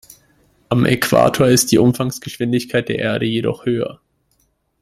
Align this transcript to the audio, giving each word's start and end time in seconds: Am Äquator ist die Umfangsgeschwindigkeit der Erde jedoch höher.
Am 0.69 0.83
Äquator 0.83 1.47
ist 1.49 1.71
die 1.71 1.77
Umfangsgeschwindigkeit 1.77 2.89
der 2.89 2.97
Erde 2.97 3.27
jedoch 3.27 3.67
höher. 3.67 4.01